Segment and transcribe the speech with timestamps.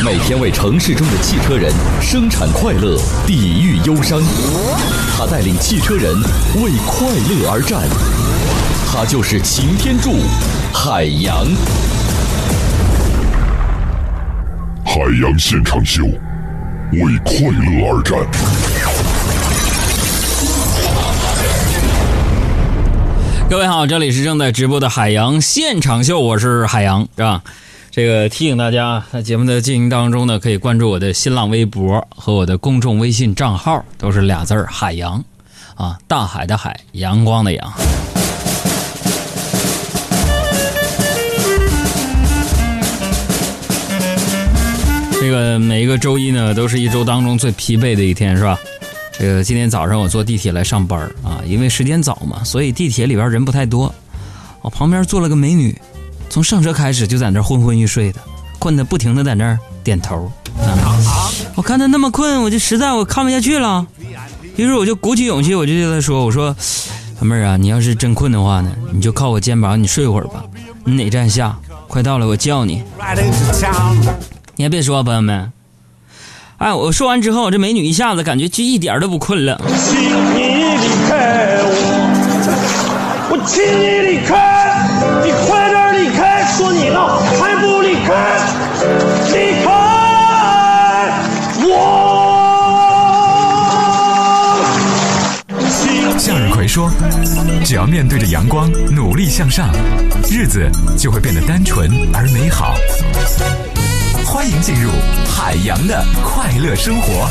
[0.00, 4.20] 每天为城市中的汽车人生产快乐，抵御忧伤。
[5.16, 6.12] 他带领汽车人
[6.56, 7.82] 为快乐而战。
[8.90, 10.14] 他就是擎天柱，
[10.72, 11.46] 海洋。
[14.84, 16.02] 海洋现场秀，
[16.92, 18.18] 为快乐而战。
[23.48, 27.42] 各位好，这里是正在直播的海洋现场秀，我是海洋，是吧？
[27.94, 35.22] 这个提醒大家，在节目的进行当中呢，可以关注我的新浪微博和我的公众微信账号，都是俩字儿“海洋”，
[35.76, 37.72] 啊，大海的海，阳光的阳。
[45.20, 48.58] 这个每一个周一呢，都是一周当中最疲惫的一天，是吧？
[49.12, 53.94] 这个今天早上我坐地铁来上班啊，因为时间早嘛，所以地铁里边人不太多。
[54.62, 55.76] 我旁边坐了个美女，
[56.32, 58.18] 从上车开始就在那昏昏欲睡的，
[58.58, 60.32] 困得不停的在那儿点头。
[61.54, 63.86] 我看他那么困，我就实在我看不下去了，
[64.56, 70.42] 于是我就鼓起勇气，我就对他说：“我说，小妹儿啊，你要是真困的话呢，你就靠我肩膀，你睡会儿吧。
[70.86, 71.54] 你哪站下？
[71.86, 72.82] 快到了，我叫你。”
[74.56, 75.52] 你还别说，朋友们，
[76.56, 79.60] 哎，我说完之后，这美女一下子感觉就一点都不困了。
[79.68, 80.40] 请你
[80.80, 81.72] 离开我，
[83.32, 84.88] 我请你离开，
[85.26, 85.61] 你快！
[86.56, 87.00] 说你呢，
[87.40, 88.38] 还不离开？
[89.32, 89.70] 离开
[91.64, 91.68] 我！
[96.18, 96.90] 向日葵说
[97.64, 99.70] ：“只要面对着阳光，努力向上，
[100.30, 102.74] 日子就会变得单纯而美好。”
[104.24, 104.90] 欢迎进入
[105.26, 107.28] 海洋的快乐生活。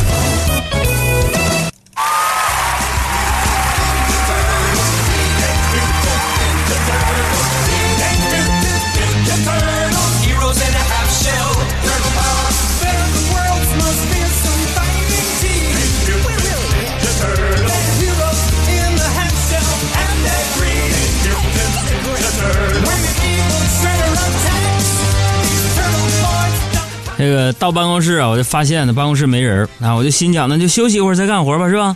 [27.53, 31.95] 到办公室啊，我就发现呢办公室没人啊，我就心想那就休息一会儿再干活吧，是吧？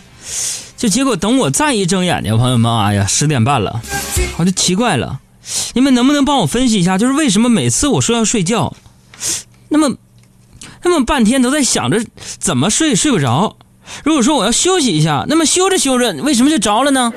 [0.76, 3.80] 就结果等我再一睁眼睛，朋友们，哎呀，十点半了，
[4.36, 5.20] 我就奇怪了，
[5.74, 8.74] 你们能不能帮我分析一下，就是为什么每次我说要睡觉，
[9.68, 9.96] 那么
[10.82, 12.04] 那么半天都在想着
[12.38, 13.56] 怎么睡睡不着？
[14.04, 17.12] 如果说我要休息一下，那么休着休着为什么就着了呢？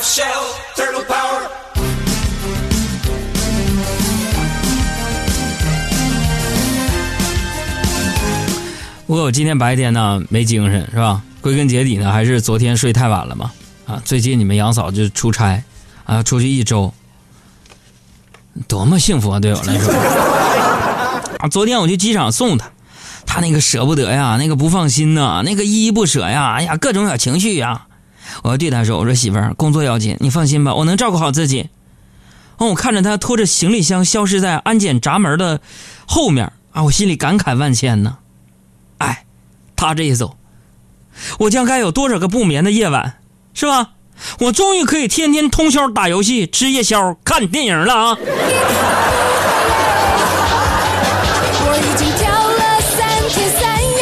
[9.06, 11.20] 不过我今天白天呢没精神是吧？
[11.42, 13.50] 归根结底呢还是昨天睡太晚了嘛。
[13.86, 15.62] 啊，最近你们杨嫂就出差，
[16.04, 16.92] 啊，出去一周，
[18.68, 19.38] 多么幸福啊！
[19.40, 19.92] 对我来说，
[21.40, 22.70] 啊，昨天我去机场送她，
[23.26, 27.82] 她那个舍不得呀，那个不放心呐，那个依依不舍呀，哎呀，各种小情绪呀。
[28.42, 31.68] 我要对他说：“我说媳妇儿，工作要紧，你放心吧，我能照顾好自己。”
[32.58, 35.60] 哦，我看着他拖着行李箱消失在安检闸门的
[36.06, 38.18] 后面啊，我心里感慨万千呢。
[38.98, 39.24] 哎，
[39.76, 40.36] 他这一走，
[41.38, 43.14] 我将该有多少个不眠的夜晚，
[43.54, 43.92] 是吧？
[44.40, 48.18] 我终于可以天天通宵打游戏、吃夜宵、看电影了啊！
[51.62, 52.98] 我已经跳了三
[53.30, 53.60] 天三
[53.96, 54.00] 夜，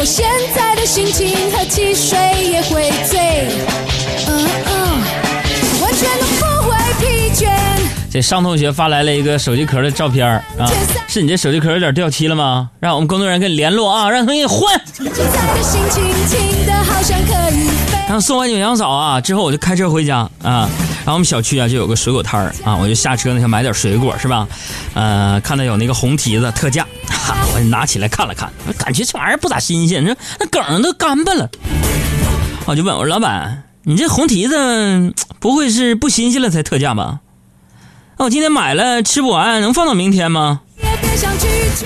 [0.00, 0.26] 我现
[0.56, 2.16] 在心情和汽水
[2.48, 3.48] 也会醉，
[4.28, 5.02] 嗯嗯，
[5.82, 7.50] 完全都不会疲倦。
[8.08, 10.24] 这上同学发来了一个手机壳的照片
[10.56, 10.70] 啊，
[11.08, 12.70] 是你这手机壳有点掉漆了吗？
[12.78, 14.80] 让我们工作人员跟你联络啊，让他给你换。
[14.94, 17.98] 现在的心情轻的好像可以飞。
[18.06, 20.70] 然后送完你们杨嫂啊之后，我就开车回家啊。
[21.04, 24.46] 然后我们小区啊就有个水果摊儿啊，我就下车呢想买点水果是吧？
[24.94, 26.86] 呃，看到有那个红提子特价，
[27.26, 31.50] 哈，我拿起来看了看，感觉这玩意儿不咋新鲜，这那梗都干巴了。
[32.66, 37.18] 我就问我说老板，你这红提子不会是不新鲜了才特价吧？
[38.16, 40.60] 那我今天买了吃不完，能放到明天吗？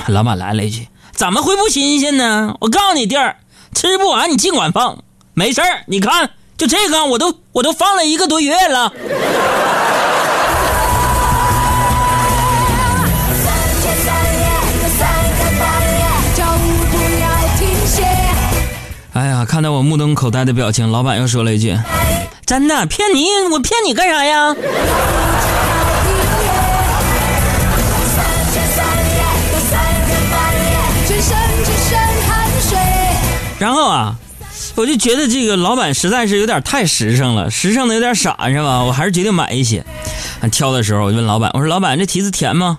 [0.08, 2.54] 老板来了一句：“怎么会不新鲜呢？
[2.60, 3.36] 我告诉你弟儿，
[3.75, 5.02] 吃不完你尽管放，
[5.32, 5.84] 没事儿。
[5.86, 8.93] 你看就这个我都我都放了一个多月了。
[19.20, 21.78] 哎呀，看到我目瞪口呆的表情，老板又说了一句
[22.46, 23.26] ：“真的骗你？
[23.52, 24.56] 我骗你干啥呀？”。
[33.58, 34.14] 然后啊，
[34.75, 38.84] 我就觉得这个老板实在是有点太实诚了，实诚的有点傻，是吧？
[38.84, 39.84] 我还是决定买一些。
[40.50, 42.78] 挑的时候，我就问老板：“我说老板，这提子甜吗？”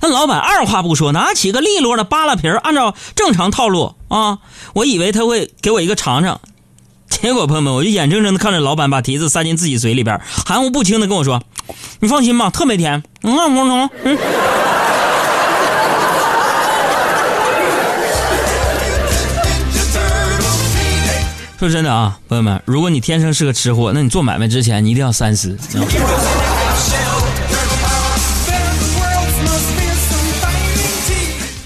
[0.00, 4.38] 那老板二话不说，拿起个利落的扒拉皮儿，按照正常套路啊，
[4.74, 6.40] 我以为他会给我一个尝尝，
[7.08, 11.42] 结果朋友们，我就眼睁睁的看着老板把提子塞进自己嘴里边，含糊不清的跟我说
[12.00, 14.18] ：“你放心吧，特别甜。”嗯嗯嗯嗯。
[21.58, 25.58] 说真的啊，朋友们，如果你天生是个吃货，那你做买卖之前你一定要三思。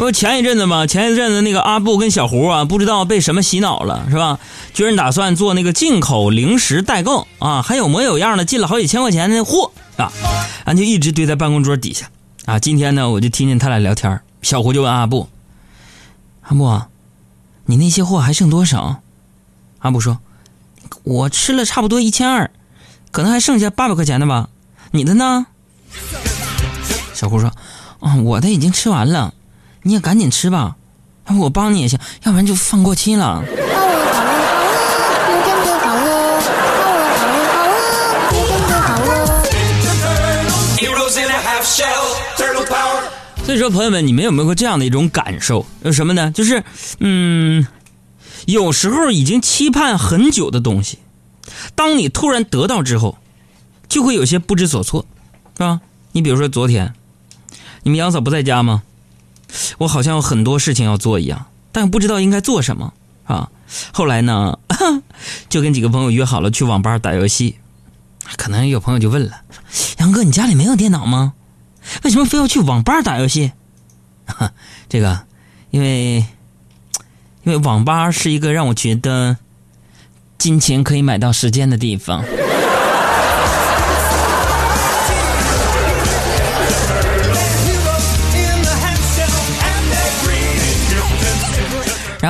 [0.03, 4.41] 不前一阵子嘛，前一阵子那个阿布跟小胡啊，不知道被什么洗脑了，是吧？
[4.75, 10.11] 居然打算做那个进口零食代购啊，还有模有样的进了好几千块钱的货啊，
[10.65, 12.11] 俺就一直堆在办公桌底下
[12.47, 12.59] 啊。
[12.59, 15.29] 今天呢，我就听见他俩聊天，小胡就问阿布
[16.43, 16.89] ：“阿布啊，
[17.67, 19.03] 你那些货还剩多少？”
[19.79, 20.19] 阿布说
[21.05, 22.51] ：“我吃了差不多一千二，
[23.13, 24.49] 可能还剩下八百块钱的吧。
[24.91, 25.47] 你的呢？”
[27.15, 27.53] 小胡说
[28.03, 29.33] ：“啊、我的已经吃完了，
[29.83, 30.77] 你也赶紧吃吧，
[31.29, 33.43] 要不我帮你也行，要不然就放过期了。”，
[43.45, 45.67] 所以说，朋友们，你们有没有过这样的一种感受？
[45.83, 46.31] 有什么呢？
[46.31, 46.63] 就是，
[47.01, 47.67] 嗯，
[48.47, 50.99] 有时候已经期盼很久的东西，
[51.75, 53.19] 当你突然得到之后，
[53.89, 55.05] 就会有些不知所措，
[55.57, 55.81] 是吧？
[56.13, 56.95] 你比如说昨天，
[57.83, 58.83] 你们杨嫂不在家吗？
[59.79, 62.93] 我好像有很多事情要做一样，但不知道应该做什么
[63.25, 63.51] 啊。
[63.93, 64.59] 后来呢，
[65.49, 67.57] 就跟几个朋友约好了去网吧打游戏。
[68.37, 69.43] 可能有朋友就问了
[69.99, 71.35] ：“杨哥，你家里没有电脑吗？
[72.05, 73.53] 为什么非要去网吧打游戏？”
[74.89, 75.27] 这个，
[75.71, 76.25] 因为
[77.43, 79.37] 因为网吧是一个让我觉得
[80.39, 82.25] 金钱可以买到时间的地方。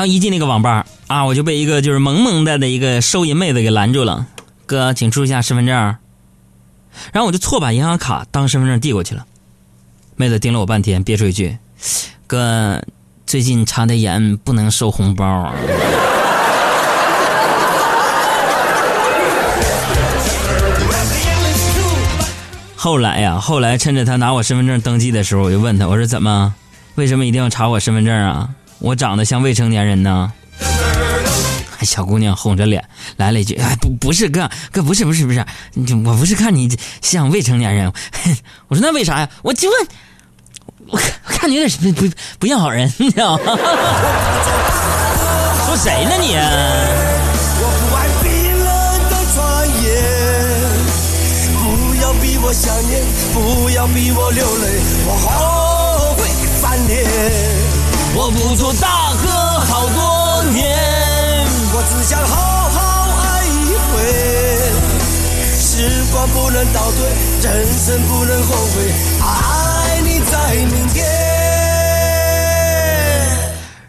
[0.02, 4.26] 后一进那个网吧啊，我就被一个就是萌萌哒的一个收银妹子给拦住了。
[4.66, 5.74] 哥，请出示一下身份证。
[7.12, 9.24] 然后我就错把银行卡当身份证递过去了。
[10.16, 11.56] 妹子盯了我半天，憋出一句
[12.26, 12.82] ：“哥，
[13.26, 15.54] 最近查的严，不能收红包啊。”
[22.74, 26.52] 后来呀，后来趁着他拿我身份证登记的时候，我就问他，我说怎么，
[26.96, 28.48] 为什么一定要查我身份证啊？
[28.82, 30.32] 我长得像未成年人呢？
[31.82, 32.84] 小姑娘红着脸
[33.16, 35.44] 来了一句：“哎，不，不是哥，哥不是，不是，不是，
[36.04, 36.68] 我不是看你
[37.00, 37.92] 像未成年人。
[38.68, 39.28] ”我说那为啥呀？
[39.42, 39.86] 我就问，
[40.88, 42.08] 我看你有点不不
[42.40, 43.42] 不要好人，你知道吗？
[45.66, 46.36] 说谁呢你？
[47.58, 48.66] 我不爱冰冷
[49.10, 49.38] 的传
[49.82, 49.86] 言，
[51.58, 51.62] 不
[52.00, 56.28] 要逼我想念，不要逼我流泪，我后悔
[56.60, 57.51] 翻脸。
[58.14, 60.78] 我不做大哥好多年，
[61.72, 63.92] 我只想好好爱一回。
[65.58, 67.08] 时光不能倒退，
[67.42, 68.92] 人生不能后悔，
[69.22, 71.02] 爱你在明天。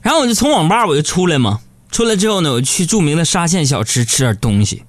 [0.02, 1.60] 然后我就从网吧我就出来嘛，
[1.92, 4.84] 出来之后呢，我去著名的沙县小吃吃点东西。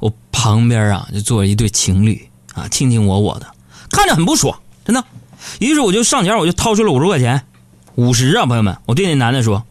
[0.00, 3.46] 我旁边啊就坐着一对情侣啊，卿卿我我的，
[3.90, 5.04] 看着很不爽，真的。
[5.58, 7.44] 于是我就上前，我就掏出了五十块钱，
[7.96, 9.64] 五十啊，朋友们，我对那男的说：“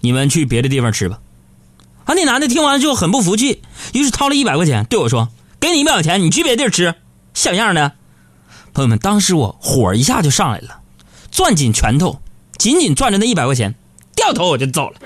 [0.00, 1.18] 你们去别的地方吃吧。”
[2.06, 3.62] 啊，那男的听完之后很不服气，
[3.92, 6.94] 于是掏了一百块钱对我说：“给你一百块钱，你去别地儿吃，
[7.34, 7.92] 像样的。”
[8.72, 10.80] 朋友们，当时我火一下就上来了，
[11.32, 12.20] 攥紧拳头，
[12.58, 13.74] 紧紧攥着那一百块钱，
[14.14, 15.00] 掉头我就走了。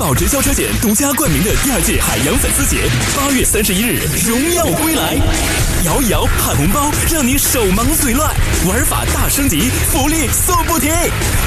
[0.00, 5.14] 宝直销车险独家冠名的第二届海洋粉丝节，八月三十一日荣耀归来，
[5.84, 8.34] 摇一摇喊红包，让你手忙嘴乱，
[8.66, 10.90] 玩法大升级，福利送不停，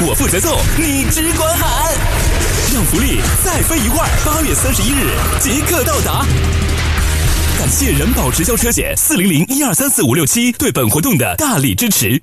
[0.02, 1.96] 我负责送，你只管喊，
[2.72, 6.24] 让福利再飞一块儿，八月三十一日即刻到达。
[7.58, 12.22] 感谢人保直销车险四零零一二三四五六七对本活动的大力支持。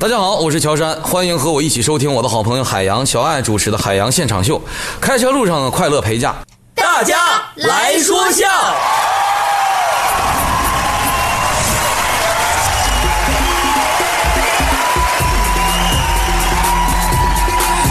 [0.00, 4.56] 大家好，我是乔杉，欢迎和我一起收听我的好朋友海洋小爱主持的《海洋现场秀》。
[5.00, 6.36] 开车路上的快乐陪驾，
[6.76, 7.16] 大家
[7.56, 8.46] 来说笑。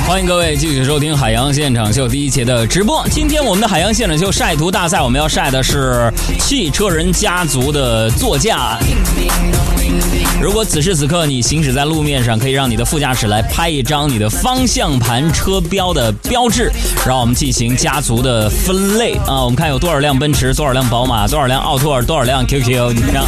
[0.08, 3.06] 欢迎各位继续收听《海洋现场秀》第一节的直播。
[3.12, 6.10] 今天我们的海洋现场秀晒图大赛，我们要晒的是
[6.40, 8.80] 汽车人家族的座驾。
[10.42, 16.72] 如果此时此刻你行驶在路面上，可以让你的副驾驶来拍一张你的方向盘车标的标志，
[17.06, 19.44] 让我们进行家族的分类啊。
[19.44, 22.94] 我们看有多少辆奔驰，多少辆宝马，多少辆奥拓，多少辆 QQ。
[22.94, 23.26] 你看，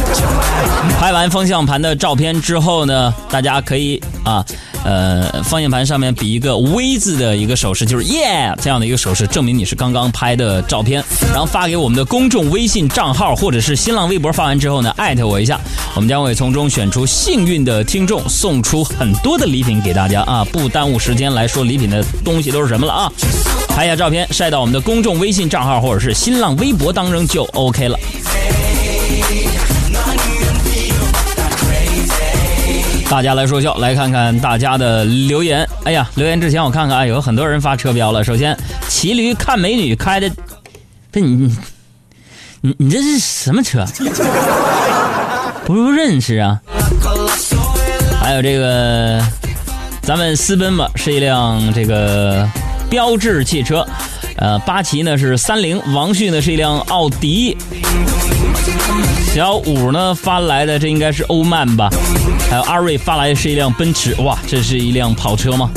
[0.98, 4.42] 拍完方向盘的照片之后呢，大家可以啊。
[4.84, 14.32] 呃，方向盘上面比一个 V 字的一个手势，就是耶这样的一个手势，证明你是刚刚拍的照片，然后发给我们的公众微信账号或者是新浪微博。
[14.32, 15.60] 发完之后呢，艾特我一下，
[15.94, 20.46] 我们将会从中选出幸运的听众，送出很多的礼品给大家啊！
[20.52, 23.12] 不耽误时间来说礼品的东西都是什么了啊？
[23.68, 27.98] 拍下照片晒到我们的公众微信账号或者是新浪微博当中就 OK 了。
[33.10, 35.68] 大家来说笑，来看看大家的留言。
[35.82, 38.22] 哎呀，留言之前我看看啊，有很多人发车标了。
[38.22, 38.56] 首先，
[38.88, 40.30] 骑驴看美女开的，
[41.10, 41.52] 这你
[42.60, 43.84] 你你这是什么车？
[45.66, 46.60] 不认识啊。
[48.22, 49.20] 还有这个，
[50.02, 52.48] 咱们私奔吧是一辆这个
[52.88, 53.84] 标致汽车，
[54.40, 57.56] 呃，八旗呢是三菱，王旭呢是一辆奥迪。
[59.34, 61.90] 小五呢发来的这应该是欧曼吧，
[62.48, 65.70] 还有阿瑞发来的是一辆奔驰，哇，这是一辆跑车吗？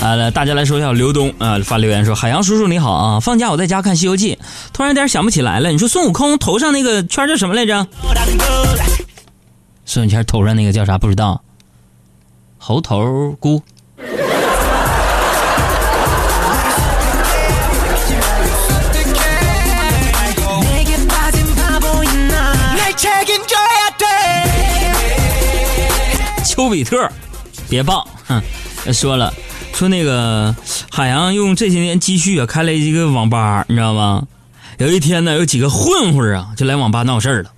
[0.00, 4.34] 啊，大家来说一下，刘东啊发留言说：“海洋叔叔你好啊，放假我在家看《西游记》，
[4.72, 5.70] 突然有点想不起来了。
[5.70, 7.86] 你说孙悟空头上那个圈叫什么来着？
[9.84, 10.96] 孙悟空头上那个叫啥？
[10.96, 11.42] 不知道。
[12.56, 13.62] 猴头菇。”
[26.62, 27.10] 丘比特，
[27.68, 28.06] 别报！
[28.28, 28.40] 哼，
[28.92, 29.34] 说了，
[29.74, 30.54] 说那个
[30.92, 34.22] 海洋用这些年积蓄啊，开了一个网吧，你知道吗？
[34.78, 37.50] 有一天呢，有几个混混啊，就来网吧闹事儿了。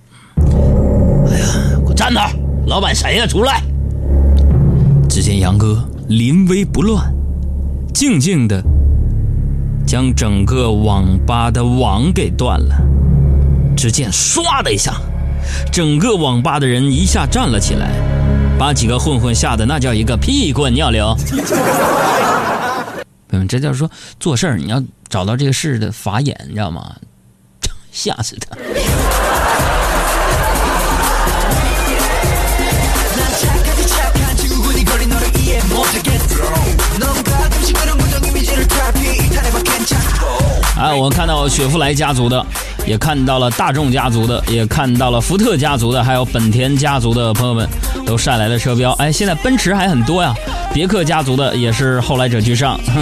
[1.31, 1.45] 哎呀，
[1.81, 2.27] 给我站那！
[2.65, 3.27] 老板谁呀？
[3.27, 3.61] 出来！
[5.07, 7.13] 只见杨哥临危不乱，
[7.93, 8.59] 静静的
[9.85, 12.75] 将整个网吧的网给断了。
[13.77, 14.95] 只见唰的一下，
[15.71, 17.91] 整个网吧的人一下站了起来。
[18.57, 21.15] 把几个混混吓得那叫一个屁滚尿流。
[23.27, 26.95] 朋友们，这叫说做事儿你要找到这个事的法眼，你知道吗？
[27.91, 28.55] 吓死他！
[40.77, 42.45] 啊，我看到雪佛兰家族的，
[42.85, 47.67] 也看到了大众家族的，也看到了福特家族的，还有本田家族的朋友们
[48.05, 48.91] 都晒来了车标。
[48.93, 50.33] 哎，现在奔驰还很多呀，
[50.73, 52.77] 别克家族的也是后来者居上。
[52.93, 53.01] 哼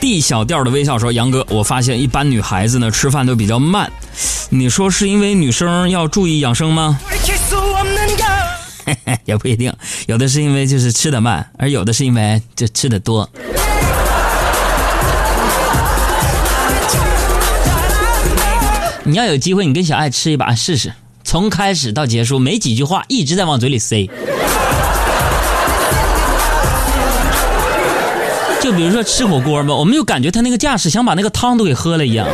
[0.00, 3.90] D 小调的微笑说：“杨哥，我发现一般女孩子呢吃饭都比较慢，
[4.48, 6.98] 你说是因为女生要注意养生吗？”
[9.26, 9.70] 也不一定，
[10.06, 13.28] 有的是因为就是吃的慢，而有的是因为就吃的多。
[19.08, 20.92] 你要有机会，你跟小爱吃一把试试，
[21.24, 24.06] 从开始到结束没几句话，一直在往嘴里塞。
[28.60, 32.28] 就比如说吃火锅吧，我们就感觉他那个架势，想把那个汤都给喝了一样。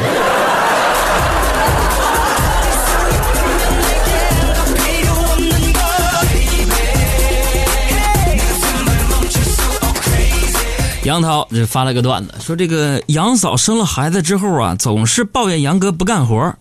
[11.04, 16.54] 杨涛这发了个段子，说这个杨嫂生了孩子之后啊，总是抱怨杨哥不干活，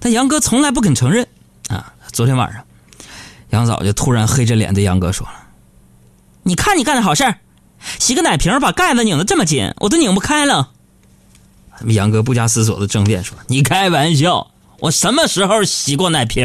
[0.00, 1.26] 但杨哥从来不肯承认。
[1.68, 2.64] 啊，昨天晚上，
[3.50, 5.32] 杨嫂就突然黑着脸对杨哥说了
[6.42, 7.38] ：“你看你干的好事儿
[8.00, 10.70] 洗个奶瓶把盖子拧得这么紧，我都拧不开了。”
[11.86, 14.48] 杨哥不加思索的争辩说：“你开玩笑，
[14.80, 16.44] 我什么时候洗过奶瓶？”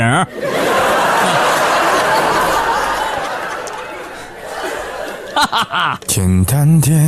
[6.08, 7.08] 简单点，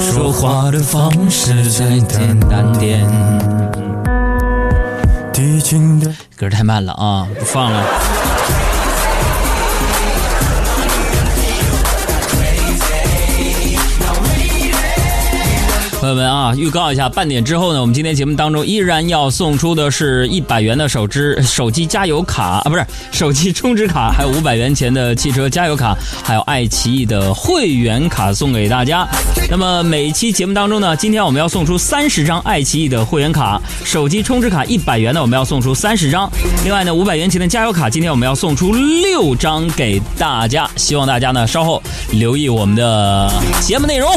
[0.00, 3.06] 说话的方式再简单点。
[5.32, 7.82] 递进的歌太慢了啊，不放了。
[16.00, 29.04] 朋友们啊，预告一下，半点之后呢，我们今天节目当中依然要送出的是一百元的手支手机加油卡啊，不是手机充值卡，还有五百元钱的汽车加油卡，还有爱奇艺的会员卡送给大家。
[29.50, 36.30] 那么每期节目当中呢，今天我们要送出三十张爱奇艺的会员卡，手机充值卡一百元的我们要送出三十张，
[36.62, 40.70] 另外呢五百元钱的加油卡，今天我们要送出六张给大家。
[40.76, 43.28] 希望大家呢稍后留意我们的
[43.60, 44.08] 节目内容。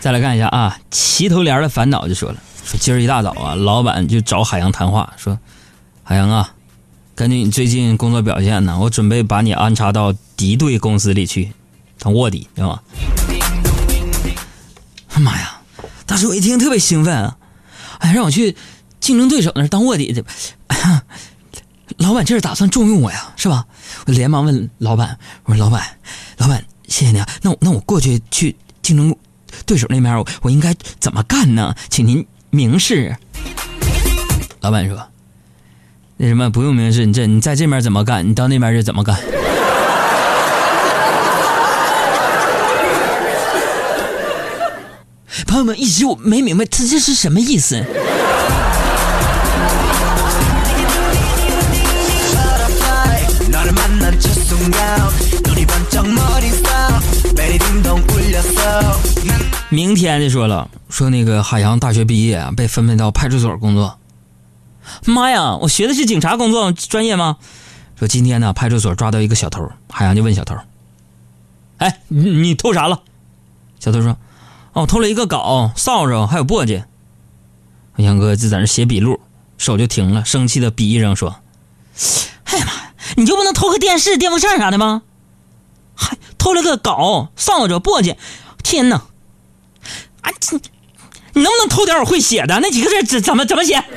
[0.00, 5.38] 再来看一下啊，齐头帘的烦恼就说了，说今儿一大早啊，老板就找海洋谈话，说
[6.02, 6.54] 海洋啊，
[7.14, 11.52] 根据你最近工作表现呢，我准备把你安插到敌对公司里去
[11.98, 12.82] 当卧底，对吧？
[15.20, 15.60] 妈呀！
[16.06, 17.36] 当时我一听特别兴奋啊，
[17.98, 18.56] 哎，让我去
[19.00, 20.24] 竞争对手那儿当卧底去。
[21.98, 23.66] 老板这是打算重用我呀，是吧？
[24.06, 25.98] 我连忙问老板，我说老板，
[26.38, 29.14] 老板，谢谢你啊，那我那我过去去竞争。
[29.66, 31.74] 对手那边我我应该怎么干呢？
[31.88, 33.16] 请您明示。
[34.60, 35.08] 老板说
[36.18, 39.16] ：“那什么不用明示，你这你在这边怎么干，你到那边就怎么干。
[45.46, 47.84] ”朋友们，一直我没明白他这是什么意思。
[59.72, 63.98] 明天就说了，说那个海洋大学毕业啊，被分配到派出所工作。
[65.04, 67.36] 妈呀，我学的是警察工作专业吗？
[67.96, 70.56] 说今天呢，派出所抓到一个小偷，海洋就问小偷
[71.78, 73.02] ：“哎，你你偷啥了？”
[73.78, 74.16] 小偷说
[74.74, 76.82] ：“哦，偷了一个镐、扫帚还有簸箕。”
[77.94, 79.20] 海洋哥就在那写笔录，
[79.56, 81.36] 手就停了，生气的比一扔说
[82.44, 85.02] ：“哎呀妈呀，你就不能偷个电视、电风扇啥的吗？
[85.94, 88.16] 还偷了个镐、扫帚、簸箕，
[88.64, 89.04] 天哪！”
[90.22, 90.60] 啊，你
[91.34, 93.02] 你能不能偷点我会写的那几个字？
[93.02, 93.82] 怎怎么怎么写？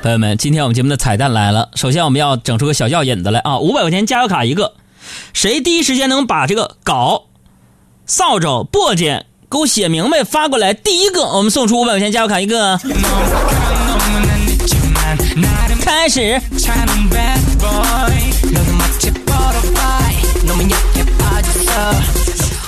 [0.00, 1.70] 朋友们，今天我们节目的彩蛋来了。
[1.74, 3.58] 首先，我们要整出个小药引子来啊！
[3.58, 4.74] 五百块钱加油卡一个，
[5.34, 7.24] 谁第一时间能把这个镐、
[8.06, 12.78] 扫帚、簸箕给我写明白发过来，第一个我们送出五百块钱加油卡一个。
[15.84, 16.40] 开始。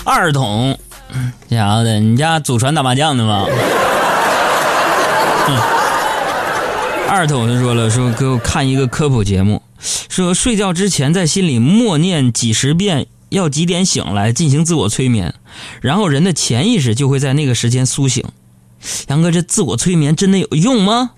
[0.04, 0.78] 二筒，
[1.48, 3.46] 这家伙的，你家祖传打麻将的吗？
[7.08, 9.62] 二筒就说了，说给我看一个科普节目，
[10.08, 15.34] 说睡觉之前在心里默念几十遍，要几点醒来进行自我催眠，
[15.80, 18.24] 然后人的潜意识就会在那个时间苏醒。
[19.08, 21.10] 杨哥，这自我催眠真的有用吗？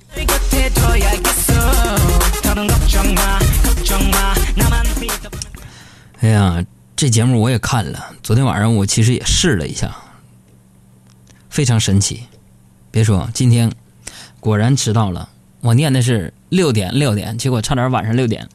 [6.22, 9.92] 哎呀，这节目我也看了，昨天晚上我其实也试了一下，
[11.50, 12.22] 非常神奇。
[12.92, 13.72] 别说今天
[14.38, 15.28] 果然迟到了，
[15.62, 18.48] 我念的是六点六点，结果差点晚上六点。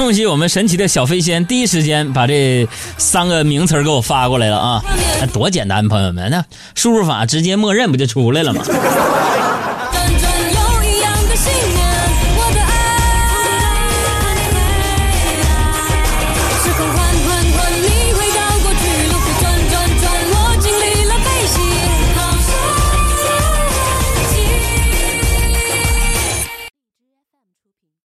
[0.00, 4.82] 恭喜我们神奇的小飞仙，第一时间把这三个名词给我发过来了啊！
[5.20, 6.42] 那多简单，朋友们，那
[6.74, 8.64] 输入法直接默认不就出来了吗？